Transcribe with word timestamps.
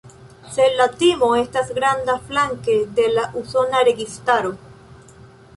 Sed 0.53 0.77
la 0.79 0.87
timo 1.01 1.29
estis 1.41 1.69
granda 1.81 2.15
flanke 2.31 2.79
de 3.01 3.07
la 3.19 3.29
usona 3.43 3.87
registaro. 3.93 4.55